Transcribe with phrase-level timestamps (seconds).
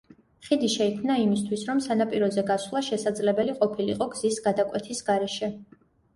[0.45, 5.55] ხიდი შეიქმნა იმისათვის, რომ სანაპიროზე გასვლა შესაძლებელი ყოფილიყო გზის გადაკვეთის გარეშე.